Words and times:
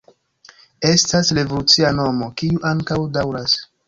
Estas 0.91 1.29
revolucia 1.39 1.91
nomo, 1.97 2.31
kiu 2.41 2.63
ankaŭ 2.71 2.99
daŭras. 3.19 3.55